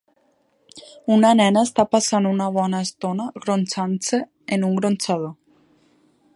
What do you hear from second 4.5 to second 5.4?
en un gronxador.